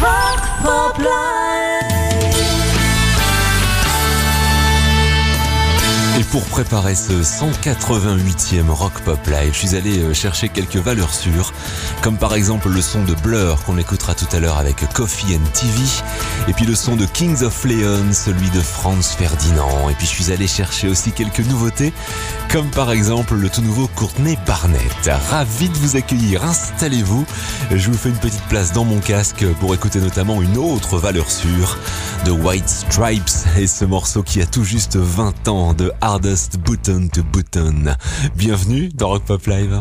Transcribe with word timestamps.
Rock 0.00 0.42
Pop 0.62 0.98
Et 1.00 1.25
pour 6.30 6.44
préparer 6.44 6.94
ce 6.94 7.12
188e 7.12 8.70
Rock 8.70 9.00
Pop 9.04 9.18
Live, 9.26 9.52
je 9.52 9.66
suis 9.66 9.76
allé 9.76 9.98
euh, 9.98 10.14
chercher 10.14 10.48
quelques 10.48 10.76
valeurs 10.76 11.12
sûres, 11.12 11.52
comme 12.02 12.16
par 12.16 12.34
exemple 12.34 12.68
le 12.68 12.80
son 12.80 13.04
de 13.04 13.14
Blur 13.14 13.62
qu'on 13.64 13.78
écoutera 13.78 14.14
tout 14.14 14.26
à 14.32 14.40
l'heure 14.40 14.58
avec 14.58 14.76
Coffee 14.92 15.36
and 15.36 15.48
TV, 15.52 15.78
et 16.48 16.52
puis 16.52 16.64
le 16.64 16.74
son 16.74 16.96
de 16.96 17.06
Kings 17.06 17.42
of 17.42 17.64
Leon, 17.64 18.12
celui 18.12 18.48
de 18.50 18.60
Franz 18.60 19.16
Ferdinand, 19.16 19.88
et 19.90 19.94
puis 19.94 20.06
je 20.06 20.12
suis 20.12 20.32
allé 20.32 20.46
chercher 20.46 20.88
aussi 20.88 21.12
quelques 21.12 21.40
nouveautés, 21.40 21.92
comme 22.50 22.70
par 22.70 22.90
exemple 22.90 23.34
le 23.34 23.48
tout 23.48 23.62
nouveau 23.62 23.88
Courtney 23.94 24.38
Barnett. 24.46 25.10
Ravi 25.30 25.68
de 25.68 25.76
vous 25.78 25.96
accueillir, 25.96 26.44
installez-vous, 26.44 27.26
je 27.70 27.90
vous 27.90 27.98
fais 27.98 28.08
une 28.08 28.16
petite 28.16 28.44
place 28.48 28.72
dans 28.72 28.84
mon 28.84 28.98
casque 28.98 29.44
pour 29.60 29.74
écouter 29.74 30.00
notamment 30.00 30.42
une 30.42 30.56
autre 30.56 30.98
valeur 30.98 31.30
sûre 31.30 31.78
de 32.24 32.30
White 32.30 32.68
Stripes 32.68 33.30
et 33.58 33.66
ce 33.66 33.84
morceau 33.84 34.22
qui 34.22 34.40
a 34.40 34.46
tout 34.46 34.64
juste 34.64 34.96
20 34.96 35.48
ans 35.48 35.74
de 35.74 35.92
Hardest 36.26 36.58
Button 36.64 37.08
to 37.10 37.22
Button. 37.22 37.96
Bienvenue 38.34 38.88
dans 38.88 39.10
Rock 39.10 39.26
Pop 39.26 39.46
Live. 39.46 39.80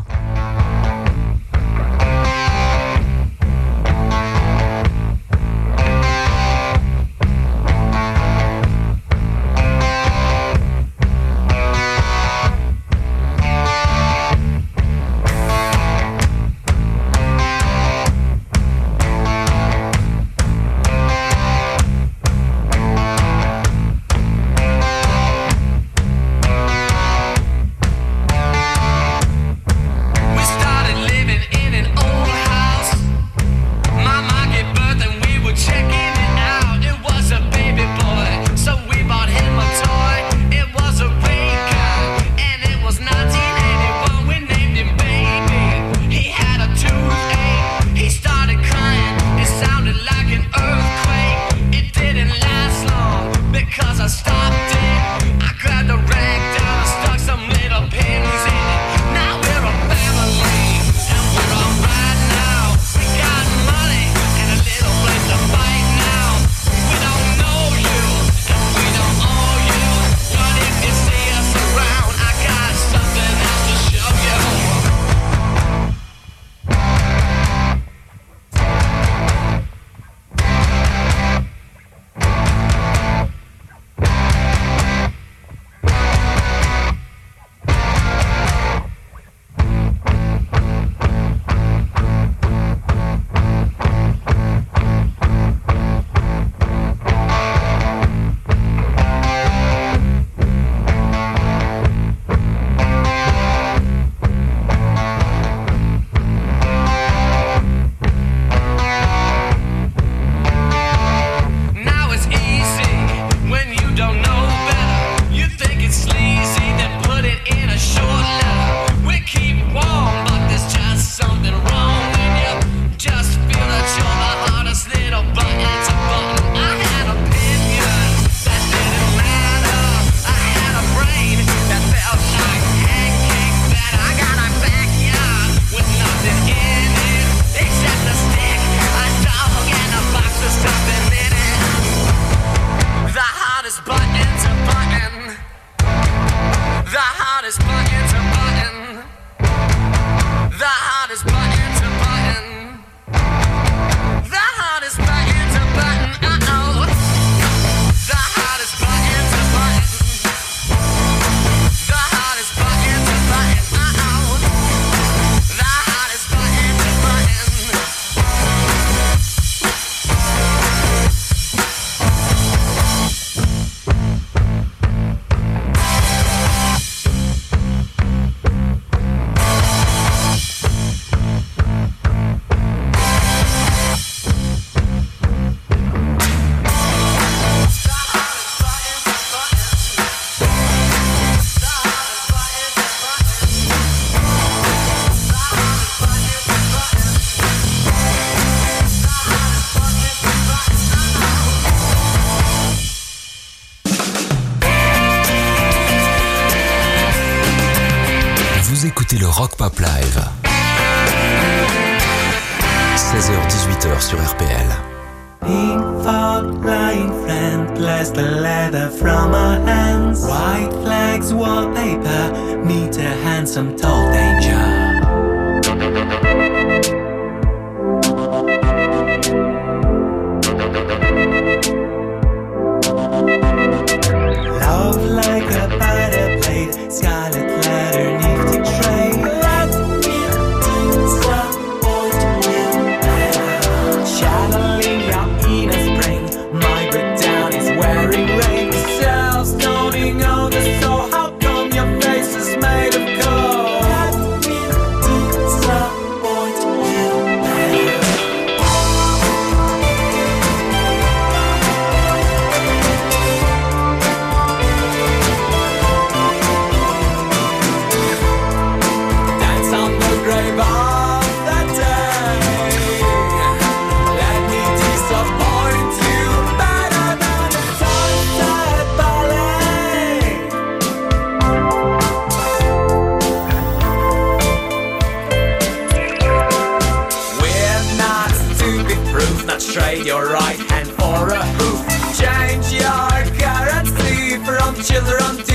Children 294.86 295.55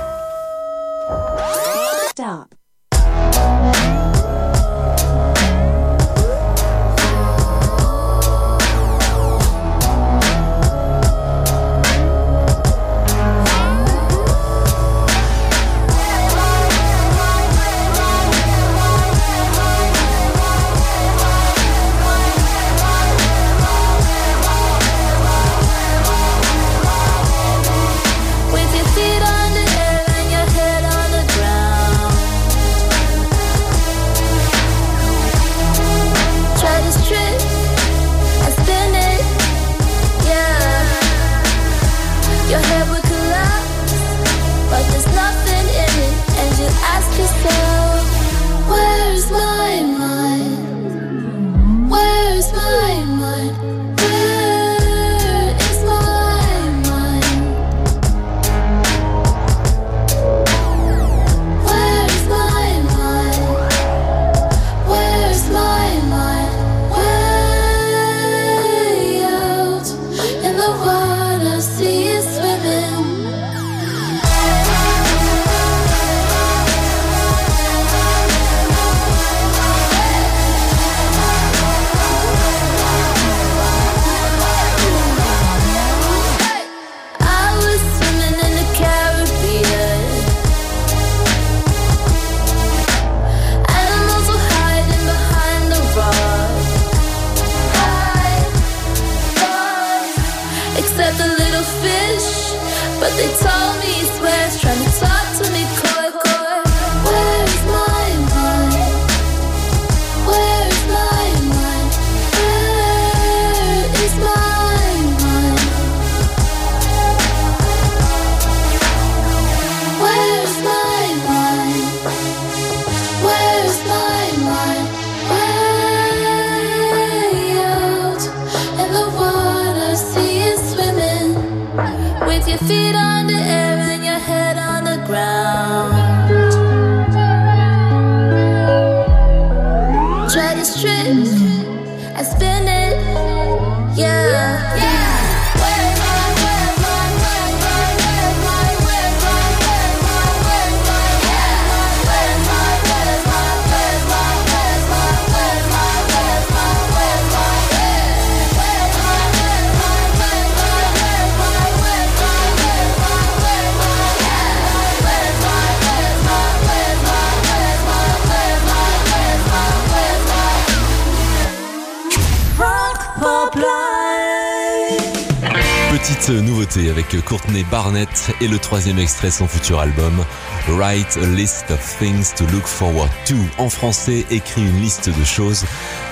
Barnett 177.71 178.33
et 178.41 178.49
le 178.49 178.59
troisième 178.59 178.99
extrait 178.99 179.29
de 179.29 179.33
son 179.33 179.47
futur 179.47 179.79
album, 179.79 180.25
Write 180.67 181.17
a 181.17 181.25
List 181.25 181.71
of 181.71 181.97
Things 181.99 182.33
to 182.35 182.45
Look 182.51 182.65
Forward 182.65 183.09
to. 183.25 183.35
En 183.57 183.69
français, 183.69 184.25
écrit 184.29 184.61
une 184.61 184.81
liste 184.81 185.09
de 185.09 185.23
choses 185.23 185.63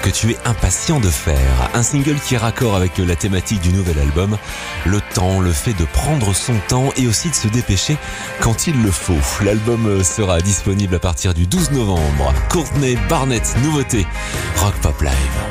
que 0.02 0.10
tu 0.10 0.32
es 0.32 0.38
impatient 0.46 1.02
de 1.02 1.10
faire. 1.10 1.70
Un 1.74 1.84
single 1.84 2.16
qui 2.16 2.36
est 2.36 2.38
raccord 2.38 2.76
avec 2.76 2.98
la 2.98 3.16
thématique 3.18 3.60
du 3.60 3.74
nouvel 3.74 4.00
album, 4.00 4.38
le 4.86 5.02
temps, 5.14 5.42
le 5.42 5.52
fait 5.52 5.74
de 5.74 5.86
prendre 5.86 6.34
son 6.34 6.56
temps 6.70 6.94
et 6.96 7.08
aussi 7.08 7.30
de 7.30 7.36
se 7.36 7.50
dépêcher 7.50 7.98
quand 8.40 8.68
il 8.68 8.82
le 8.82 8.92
faut. 8.92 9.44
L'album 9.44 10.02
sera 10.04 10.40
disponible 10.40 10.96
à 10.96 11.00
partir 11.00 11.34
du 11.34 11.46
12 11.46 11.72
novembre. 11.72 12.34
Courtney 12.50 12.98
Barnett, 13.10 13.56
nouveauté, 13.62 14.08
Rock 14.56 14.76
Pop 14.82 15.02
Live. 15.02 15.49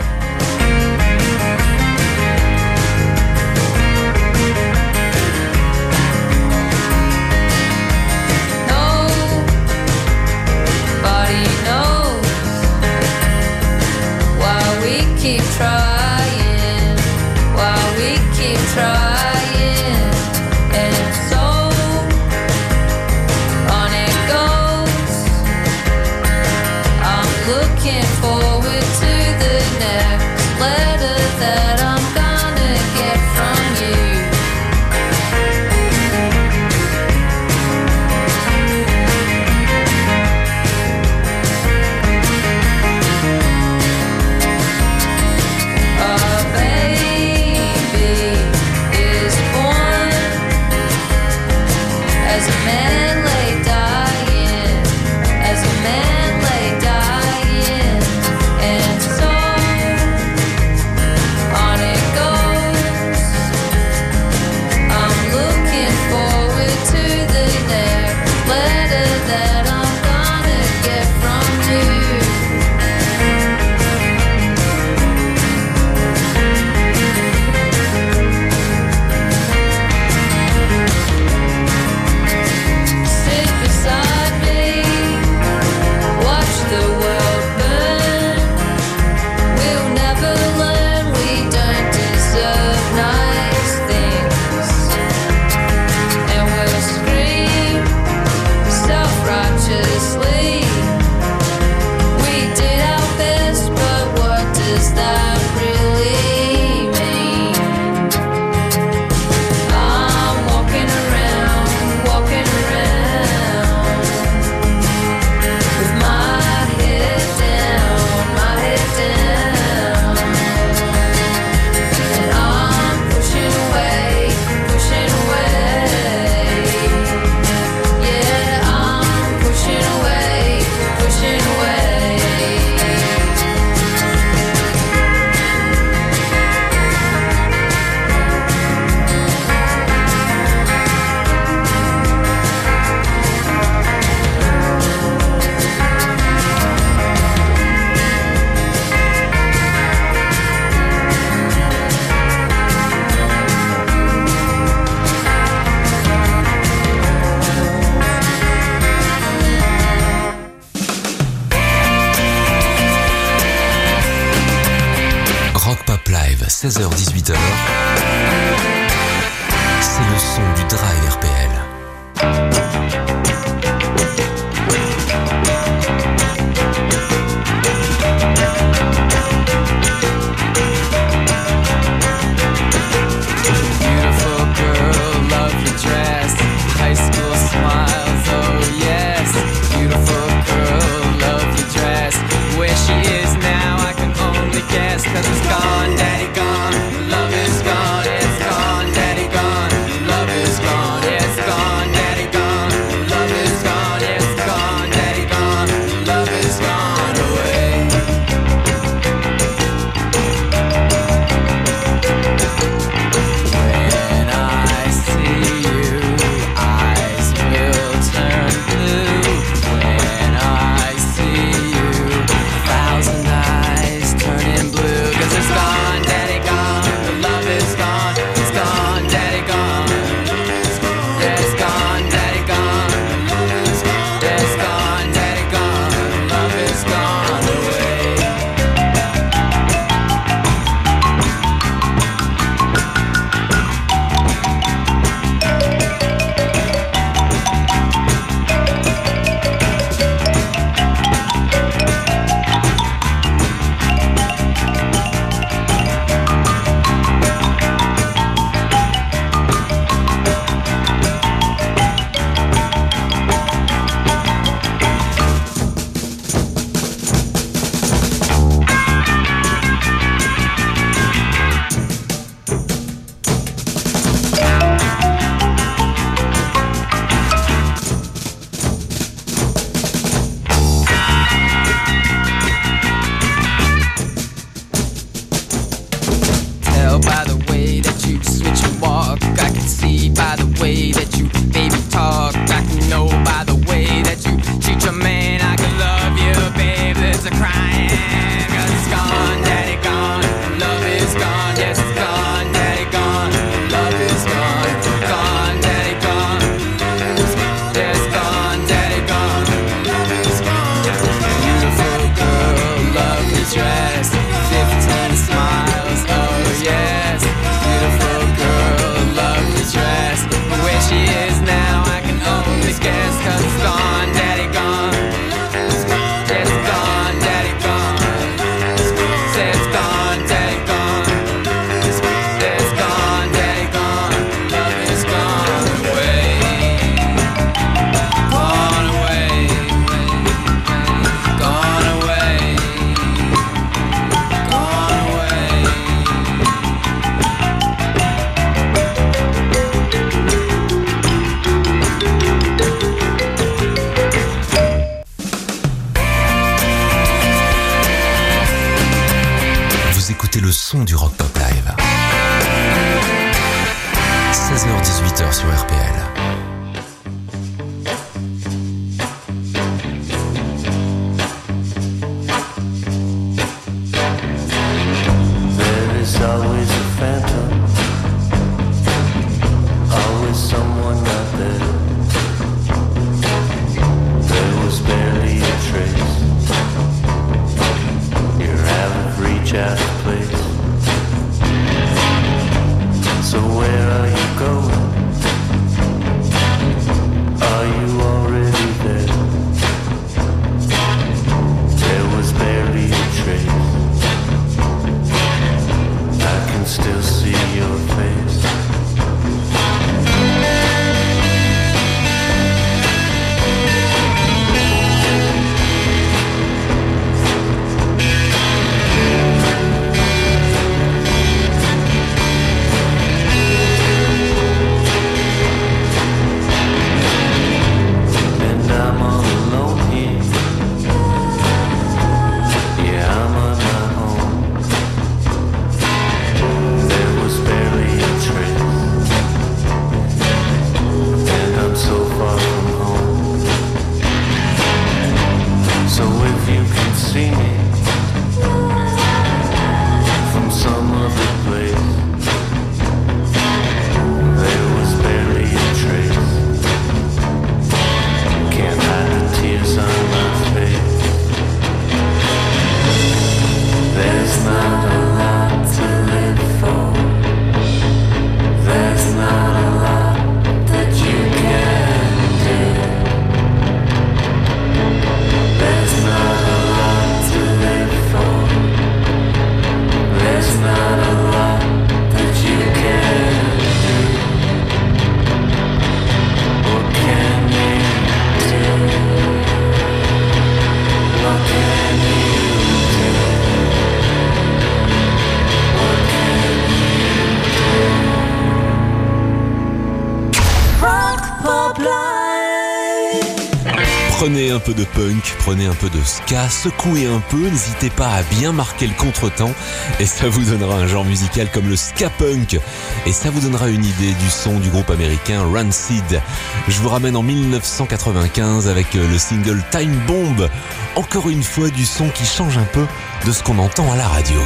peu 505.78 505.88
de 505.90 506.02
ska, 506.02 506.48
secouez 506.48 507.06
un 507.06 507.20
peu, 507.20 507.48
n'hésitez 507.48 507.90
pas 507.90 508.08
à 508.08 508.22
bien 508.22 508.52
marquer 508.52 508.86
le 508.86 508.94
contretemps 508.94 509.52
et 510.00 510.06
ça 510.06 510.28
vous 510.28 510.44
donnera 510.44 510.76
un 510.76 510.86
genre 510.86 511.04
musical 511.04 511.48
comme 511.50 511.68
le 511.68 511.76
ska 511.76 512.10
punk 512.10 512.58
et 513.06 513.12
ça 513.12 513.30
vous 513.30 513.40
donnera 513.40 513.68
une 513.68 513.84
idée 513.84 514.12
du 514.12 514.28
son 514.28 514.58
du 514.58 514.70
groupe 514.70 514.90
américain 514.90 515.42
Rancid. 515.42 516.20
Je 516.66 516.80
vous 516.80 516.88
ramène 516.88 517.16
en 517.16 517.22
1995 517.22 518.68
avec 518.68 518.96
euh, 518.96 519.08
le 519.08 519.18
single 519.18 519.62
Time 519.70 520.00
Bomb, 520.06 520.48
encore 520.96 521.28
une 521.28 521.42
fois 521.42 521.70
du 521.70 521.86
son 521.86 522.08
qui 522.08 522.24
change 522.24 522.58
un 522.58 522.64
peu 522.72 522.86
de 523.24 523.32
ce 523.32 523.42
qu'on 523.42 523.58
entend 523.58 523.90
à 523.92 523.96
la 523.96 524.08
radio. 524.08 524.38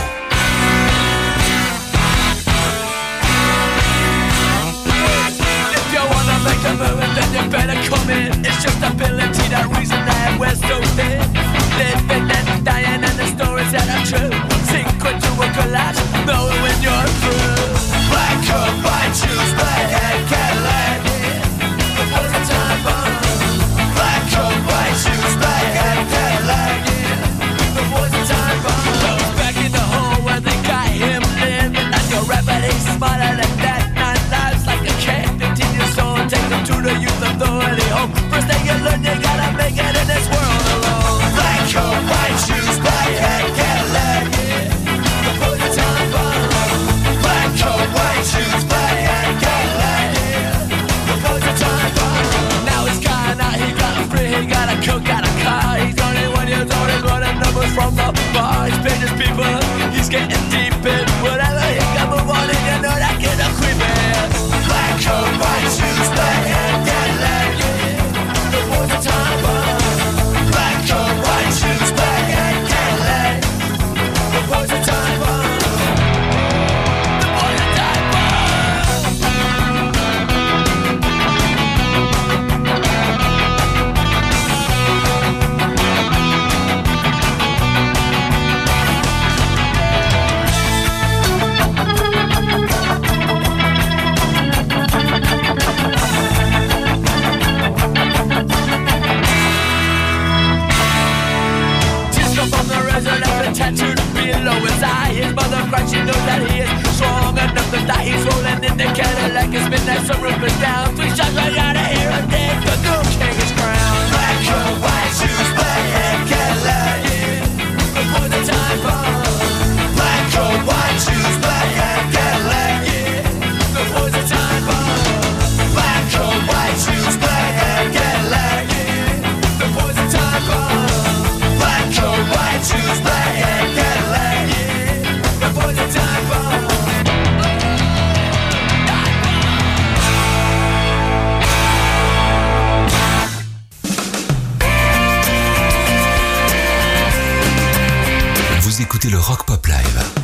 écoutez 148.82 149.10
le 149.10 149.18
Rock 149.18 149.44
Pop 149.46 149.64
Live. 149.68 150.21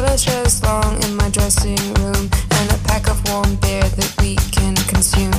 got 0.00 0.20
a 0.20 0.22
dress 0.22 0.62
long 0.62 1.02
in 1.04 1.16
my 1.16 1.30
dressing 1.30 1.78
room 1.94 2.28
and 2.58 2.70
a 2.70 2.78
pack 2.84 3.08
of 3.08 3.18
warm 3.30 3.54
beer 3.62 3.82
that 3.96 4.14
we 4.20 4.36
can 4.52 4.74
consume. 4.92 5.32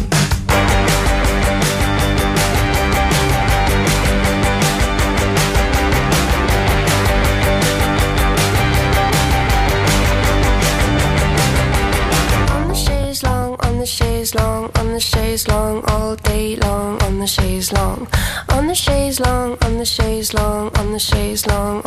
chaise 13.85 14.35
long, 14.35 14.69
on 14.75 14.91
the 14.91 14.99
chaise 14.99 15.47
long, 15.47 15.81
all 15.87 16.17
day 16.17 16.57
long, 16.57 17.01
on 17.03 17.19
the 17.19 17.27
chaise 17.27 17.71
long, 17.71 18.05
on 18.49 18.67
the 18.67 18.75
chaise 18.75 19.17
long, 19.21 19.57
on 19.61 19.77
the 19.77 19.85
chaise 19.85 20.33
long, 20.33 20.77
on 20.77 20.91
the 20.91 20.99
chaise 20.99 21.47
long 21.47 21.86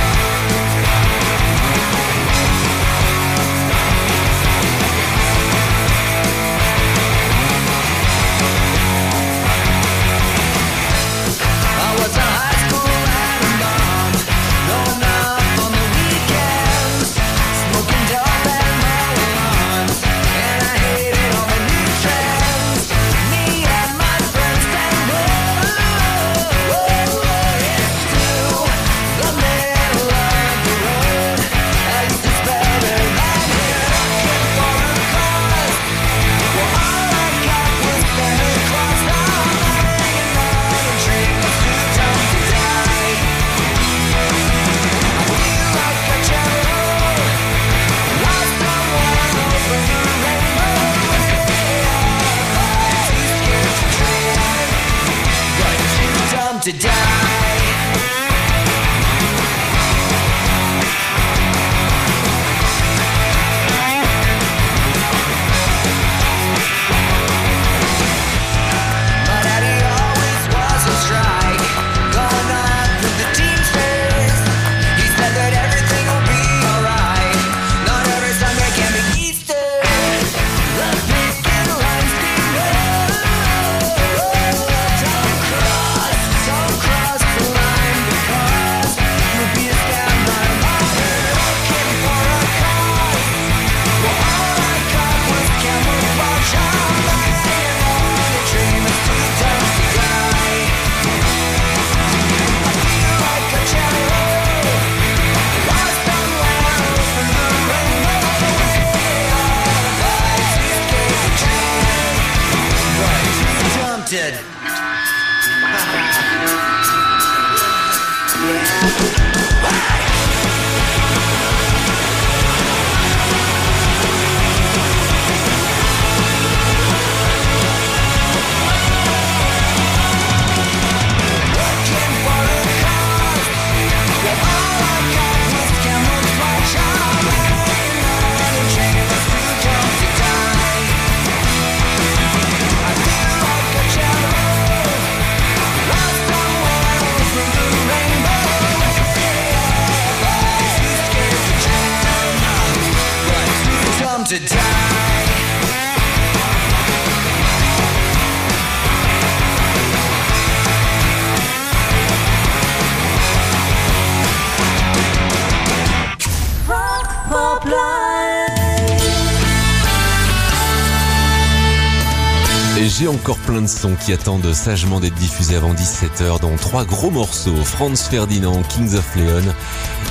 Encore 173.21 173.37
plein 173.37 173.61
de 173.61 173.67
sons 173.67 173.95
qui 174.03 174.13
attendent 174.13 174.51
sagement 174.51 174.99
d'être 174.99 175.13
diffusés 175.13 175.55
avant 175.55 175.75
17h, 175.75 176.39
dont 176.41 176.55
trois 176.55 176.85
gros 176.85 177.11
morceaux, 177.11 177.55
Franz 177.63 178.09
Ferdinand, 178.09 178.63
Kings 178.63 178.95
of 178.95 179.15
Leon, 179.15 179.43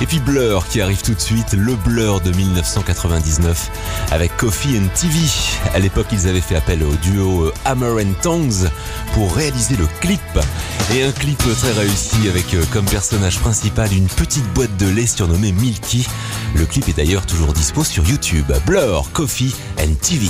et 0.01 0.05
puis 0.05 0.19
Blur 0.19 0.65
qui 0.69 0.79
arrive 0.79 1.01
tout 1.01 1.13
de 1.13 1.19
suite, 1.19 1.51
le 1.51 1.75
Blur 1.75 2.21
de 2.21 2.31
1999, 2.31 3.69
avec 4.11 4.35
Coffee 4.37 4.79
and 4.79 4.87
TV. 4.95 5.17
À 5.73 5.79
l'époque, 5.79 6.05
ils 6.13 6.29
avaient 6.29 6.39
fait 6.39 6.55
appel 6.55 6.83
au 6.83 6.95
duo 7.03 7.47
euh, 7.47 7.53
Hammer 7.65 8.01
and 8.01 8.13
Tongs 8.21 8.69
pour 9.13 9.35
réaliser 9.35 9.75
le 9.75 9.87
clip. 9.99 10.21
Et 10.95 11.03
un 11.03 11.11
clip 11.11 11.37
très 11.39 11.73
réussi 11.73 12.29
avec 12.29 12.53
euh, 12.53 12.63
comme 12.71 12.85
personnage 12.85 13.39
principal 13.39 13.91
une 13.91 14.07
petite 14.07 14.47
boîte 14.53 14.77
de 14.77 14.87
lait 14.87 15.05
surnommée 15.05 15.51
Milky. 15.51 16.07
Le 16.55 16.65
clip 16.65 16.87
est 16.87 16.95
d'ailleurs 16.95 17.25
toujours 17.25 17.51
dispo 17.51 17.83
sur 17.83 18.07
YouTube. 18.07 18.49
Blur, 18.65 19.09
Coffee 19.11 19.53
and 19.77 19.95
TV. 20.01 20.29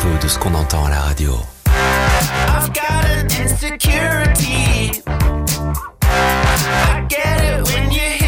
Peu 0.00 0.18
de 0.22 0.28
ce 0.28 0.38
qu'on 0.38 0.54
entend 0.54 0.86
à 0.86 0.90
la 0.90 1.00
radio. 1.00 1.32
I've 1.66 2.72
got 2.72 3.04
an 3.04 3.26
insecurity. 3.42 5.02
I 6.02 7.06
get 7.08 7.40
it 7.42 7.68
when 7.68 7.90
you're 7.92 8.19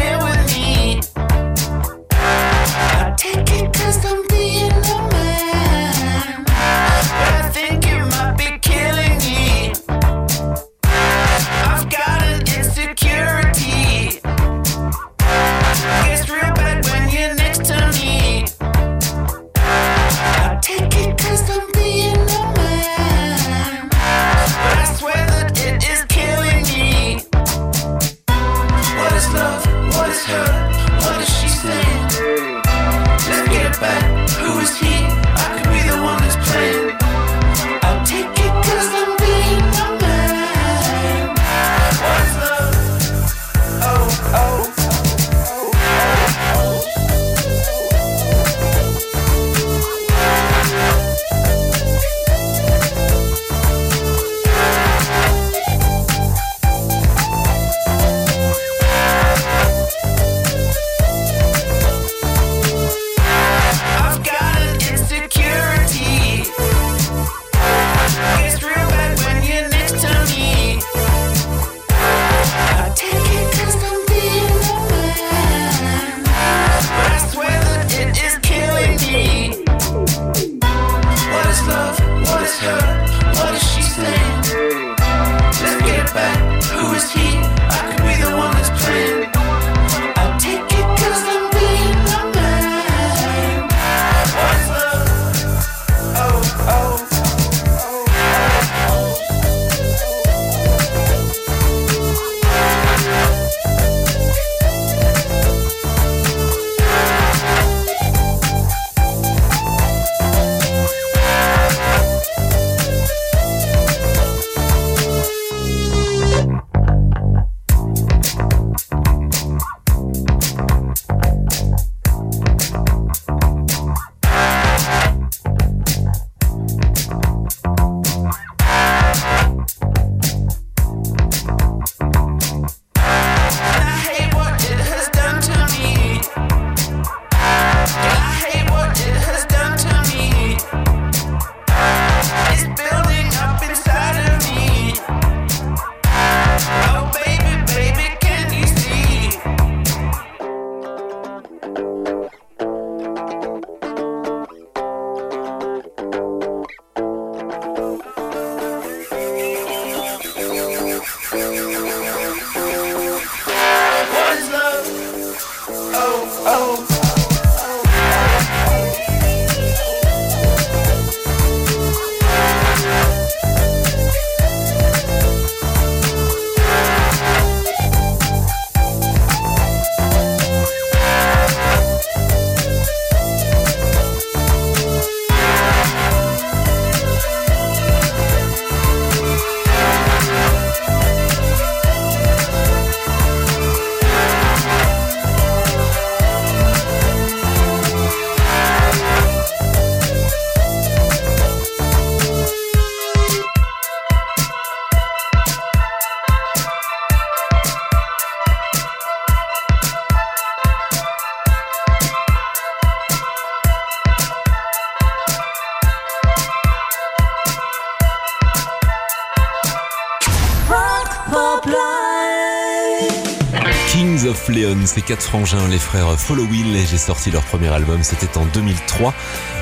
Kings 224.23 224.31
of 224.31 224.47
Leon, 224.47 224.77
ces 224.85 225.01
quatre 225.01 225.21
frangins, 225.21 225.67
les 225.67 225.77
frères 225.77 226.17
Follow 226.17 226.45
Will, 226.45 226.77
j'ai 226.89 226.97
sorti 226.97 227.29
leur 227.29 227.43
premier 227.43 227.67
album, 227.67 228.03
c'était 228.03 228.37
en 228.37 228.45
2003, 228.45 229.13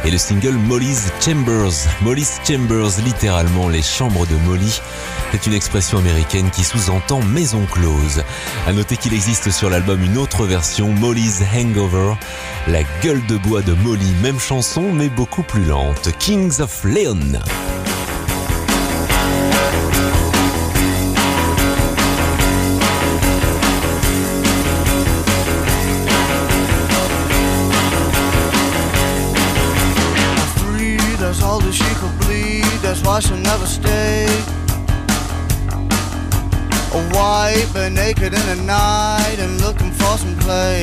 et 0.06 0.12
le 0.12 0.20
single 0.20 0.54
Molly's 0.54 1.12
Chambers. 1.20 1.88
Molly's 2.02 2.40
Chambers, 2.48 3.00
littéralement 3.04 3.70
les 3.70 3.82
chambres 3.82 4.28
de 4.28 4.36
Molly, 4.46 4.80
c'est 5.32 5.48
une 5.48 5.54
expression 5.54 5.98
américaine 5.98 6.52
qui 6.52 6.64
sous-entend 6.64 7.24
maison 7.24 7.66
close. 7.72 8.24
À 8.68 8.74
noter 8.74 8.98
qu'il 8.98 9.16
existe 9.16 9.50
sur 9.50 9.72
l'album 9.72 10.04
une 10.04 10.20
autre 10.20 10.46
version, 10.46 10.90
Molly's 10.90 11.42
Hangover, 11.56 12.14
la 12.68 12.84
gueule 13.02 13.26
de 13.26 13.38
bois 13.38 13.64
de 13.64 13.74
Molly, 13.74 14.14
même 14.22 14.40
chanson 14.40 14.92
mais 14.94 15.10
beaucoup 15.10 15.42
plus 15.42 15.66
lente. 15.66 16.12
Kings 16.20 16.62
of 16.62 16.84
Leon. 16.84 17.40
White 37.72 37.74
but 37.74 37.92
naked 37.92 38.34
in 38.34 38.46
the 38.58 38.64
night 38.64 39.38
and 39.40 39.62
looking 39.62 39.92
for 39.92 40.18
some 40.18 40.36
play. 40.40 40.82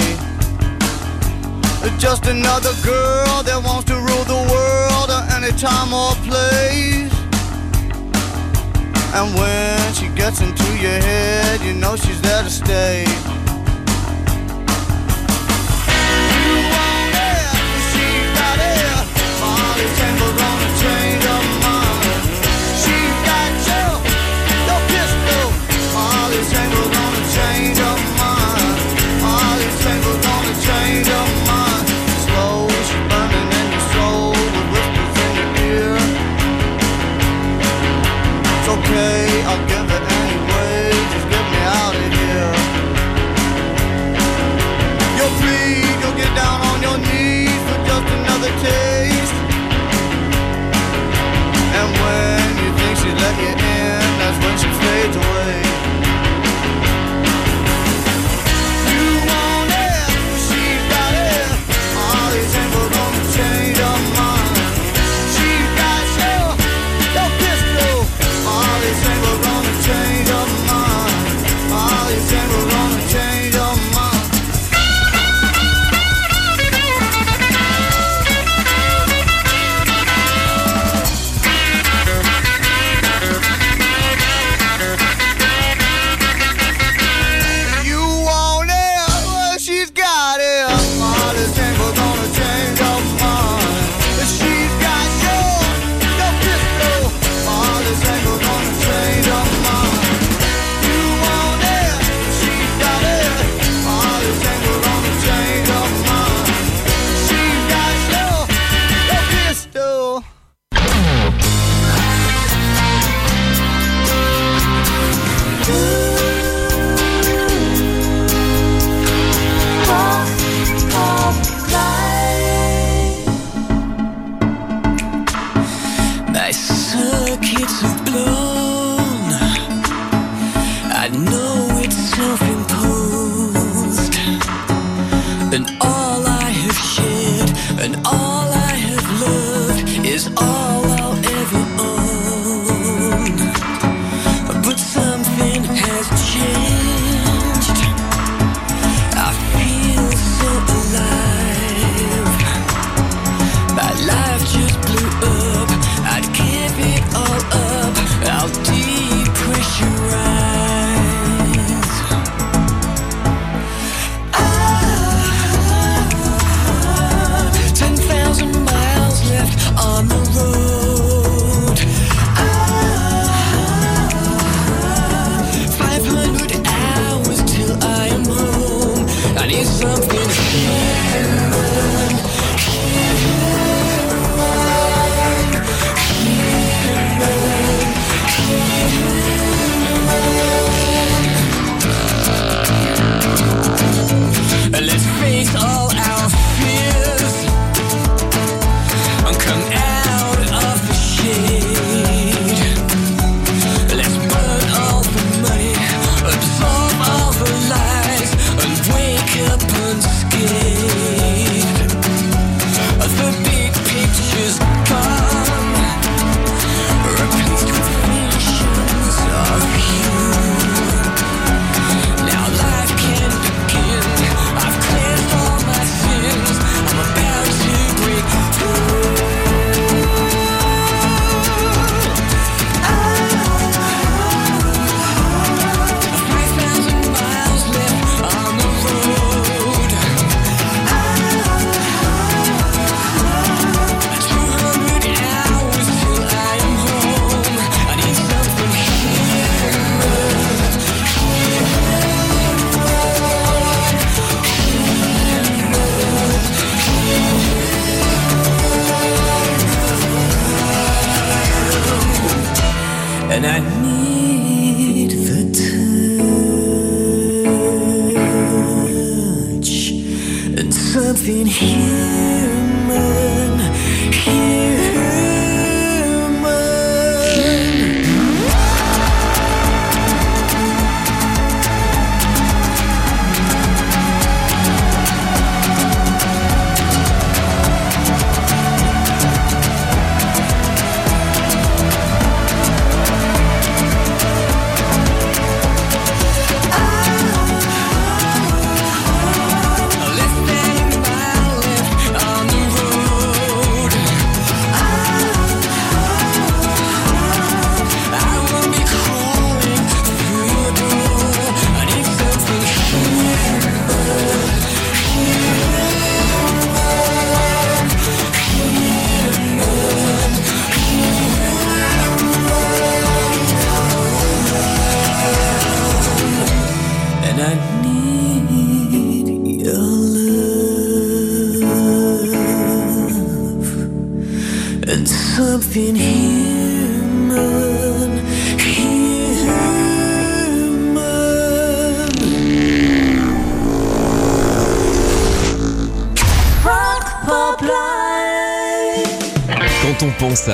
Just 1.99 2.27
another 2.27 2.73
girl 2.85 3.43
that 3.43 3.61
wants 3.65 3.85
to 3.87 3.95
rule 3.95 4.25
the 4.25 4.41
world 4.53 5.11
at 5.11 5.35
any 5.35 5.53
time 5.59 5.93
or 5.93 6.15
place. 6.29 7.13
And 9.15 9.35
when 9.35 9.95
she 9.95 10.09
gets 10.15 10.41
into 10.41 10.65
your 10.79 11.01
head, 11.03 11.61
you 11.63 11.75
know 11.75 11.97
she's 11.97 12.21
there 12.21 12.43
to 12.43 12.51
stay. 12.51 13.05
you 53.41 53.53
in, 53.53 54.03
that's 54.19 54.39
when 54.43 54.55
she 54.59 54.69
fades 54.81 55.18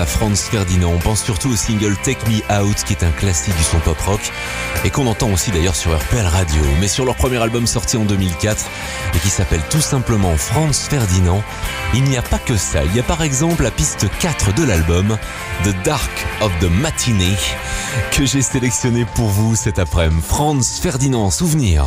Franz 0.06 0.48
Ferdinand. 0.50 0.92
On 0.94 0.98
pense 0.98 1.22
surtout 1.22 1.50
au 1.50 1.56
single 1.56 1.96
Take 2.02 2.18
Me 2.28 2.62
Out, 2.62 2.84
qui 2.84 2.92
est 2.92 3.02
un 3.02 3.10
classique 3.10 3.56
du 3.56 3.62
son 3.62 3.78
pop 3.78 3.98
rock 4.00 4.20
et 4.84 4.90
qu'on 4.90 5.06
entend 5.06 5.30
aussi 5.30 5.50
d'ailleurs 5.50 5.76
sur 5.76 5.96
RPL 5.96 6.26
Radio. 6.26 6.62
Mais 6.80 6.88
sur 6.88 7.04
leur 7.04 7.16
premier 7.16 7.38
album 7.38 7.66
sorti 7.66 7.96
en 7.96 8.04
2004 8.04 8.66
et 9.14 9.18
qui 9.18 9.28
s'appelle 9.28 9.62
tout 9.70 9.80
simplement 9.80 10.36
Franz 10.36 10.88
Ferdinand, 10.88 11.42
il 11.94 12.04
n'y 12.04 12.16
a 12.16 12.22
pas 12.22 12.38
que 12.38 12.56
ça. 12.56 12.84
Il 12.84 12.94
y 12.94 13.00
a 13.00 13.02
par 13.02 13.22
exemple 13.22 13.62
la 13.62 13.70
piste 13.70 14.06
4 14.20 14.54
de 14.54 14.64
l'album, 14.64 15.16
The 15.64 15.74
Dark 15.84 16.26
of 16.40 16.52
the 16.60 16.70
Matinee, 16.70 17.36
que 18.12 18.26
j'ai 18.26 18.42
sélectionné 18.42 19.04
pour 19.14 19.28
vous 19.28 19.56
cet 19.56 19.78
après-midi. 19.78 20.22
Franz 20.26 20.80
Ferdinand, 20.80 21.30
souvenir. 21.30 21.84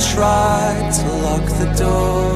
tried 0.00 0.90
to 0.90 1.06
lock 1.24 1.44
the 1.60 1.68
door. 1.76 2.32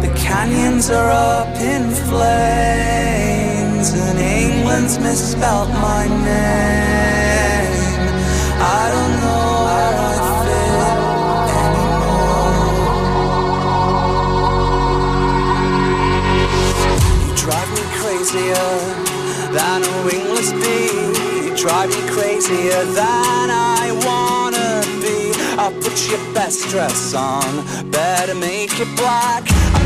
The 0.00 0.08
canyons 0.16 0.88
are 0.90 1.10
up 1.10 1.54
in 1.56 1.90
flames, 2.08 3.92
and 3.92 4.18
England's 4.18 4.98
misspelt 4.98 5.68
my 5.68 6.06
name. 6.08 8.08
I 8.58 8.90
don't 8.94 9.16
know 9.22 9.64
where 9.66 9.96
I 10.08 10.10
fit 10.44 10.88
anymore. 11.60 12.64
You 17.26 17.32
drive 17.36 17.70
me 17.76 17.84
crazier 18.00 18.72
than 19.52 19.84
a 19.84 19.86
wing 20.06 20.31
drive 21.62 21.90
me 21.90 22.10
crazier 22.10 22.84
than 22.86 23.48
I 23.48 23.92
wanna 24.04 24.82
be. 25.00 25.32
I'll 25.56 25.70
put 25.70 26.10
your 26.10 26.18
best 26.34 26.68
dress 26.70 27.14
on, 27.14 27.64
better 27.88 28.34
make 28.34 28.80
it 28.80 28.96
black. 28.96 29.81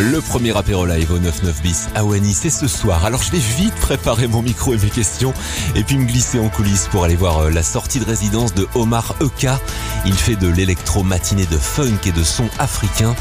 Le 0.00 0.20
premier 0.20 0.56
apéro 0.56 0.86
live 0.86 1.10
au 1.10 1.18
99 1.18 1.60
bis 1.60 1.88
à 1.96 2.04
Wany, 2.04 2.32
c'est 2.32 2.50
ce 2.50 2.68
soir. 2.68 3.04
Alors 3.04 3.20
je 3.20 3.32
vais 3.32 3.38
vite 3.38 3.74
préparer 3.74 4.28
mon 4.28 4.42
micro 4.42 4.72
et 4.72 4.76
mes 4.76 4.90
questions 4.90 5.34
et 5.74 5.82
puis 5.82 5.98
me 5.98 6.04
glisser 6.04 6.38
en 6.38 6.48
coulisses 6.48 6.86
pour 6.86 7.02
aller 7.02 7.16
voir 7.16 7.38
euh, 7.38 7.50
la 7.50 7.64
sortie 7.64 7.98
de 7.98 8.04
résidence 8.04 8.54
de 8.54 8.68
Omar 8.76 9.16
Eka. 9.20 9.58
Il 10.06 10.14
fait 10.14 10.36
de 10.36 10.48
l'électro 10.48 11.02
matinée 11.02 11.46
de 11.46 11.56
funk 11.56 11.98
et 12.06 12.12
de 12.12 12.22
son 12.22 12.48
africain 12.58 13.14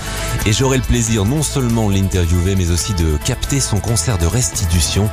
et 0.46 0.54
j'aurai 0.54 0.78
le 0.78 0.84
plaisir 0.84 1.26
non 1.26 1.44
seulement 1.44 1.90
de 1.90 1.96
l'interviewer 1.96 2.56
mais 2.56 2.72
aussi 2.72 2.94
de 2.94 3.18
capter 3.18 3.60
son 3.60 3.80
concert 3.80 4.18
de 4.18 4.26
restitution. 4.26 5.10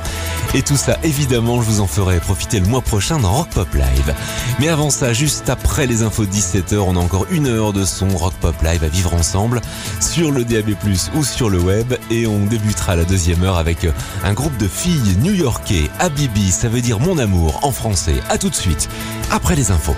Et 0.53 0.61
tout 0.61 0.77
ça 0.77 0.97
évidemment 1.03 1.61
je 1.61 1.67
vous 1.67 1.81
en 1.81 1.87
ferai 1.87 2.19
profiter 2.19 2.59
le 2.59 2.67
mois 2.67 2.81
prochain 2.81 3.19
dans 3.19 3.31
Rock 3.31 3.49
Pop 3.49 3.73
Live. 3.73 4.13
Mais 4.59 4.69
avant 4.69 4.89
ça, 4.89 5.13
juste 5.13 5.49
après 5.49 5.87
les 5.87 6.01
infos 6.01 6.25
de 6.25 6.31
17h, 6.31 6.77
on 6.77 6.95
a 6.95 6.99
encore 6.99 7.25
une 7.29 7.47
heure 7.47 7.73
de 7.73 7.85
son 7.85 8.07
Rock 8.09 8.33
Pop 8.41 8.55
Live 8.61 8.83
à 8.83 8.87
vivre 8.87 9.13
ensemble 9.13 9.61
sur 9.99 10.31
le 10.31 10.45
DAB+, 10.45 10.75
ou 11.15 11.23
sur 11.23 11.49
le 11.49 11.59
web. 11.59 11.93
Et 12.09 12.27
on 12.27 12.45
débutera 12.45 12.95
la 12.95 13.05
deuxième 13.05 13.43
heure 13.43 13.57
avec 13.57 13.87
un 14.23 14.33
groupe 14.33 14.57
de 14.57 14.67
filles 14.67 15.17
new-yorkais. 15.21 15.89
Habibi, 15.99 16.51
ça 16.51 16.69
veut 16.69 16.81
dire 16.81 16.99
mon 16.99 17.17
amour 17.17 17.59
en 17.63 17.71
français. 17.71 18.15
À 18.29 18.37
tout 18.37 18.49
de 18.49 18.55
suite, 18.55 18.89
après 19.31 19.55
les 19.55 19.71
infos. 19.71 19.95